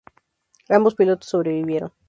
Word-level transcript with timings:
Ambos 0.67 0.95
pilotos 0.95 1.29
sobrevivieron. 1.29 1.91